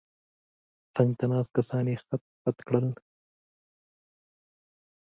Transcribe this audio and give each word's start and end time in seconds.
څنګ 0.95 1.11
ته 1.19 1.25
ناست 1.31 1.51
کسان 1.57 1.85
یې 1.91 1.95
خت 2.03 2.21
پت 2.41 2.57
کړل. 2.67 2.87